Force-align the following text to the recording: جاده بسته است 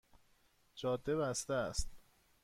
جاده 0.75 1.15
بسته 1.15 1.53
است 1.53 1.89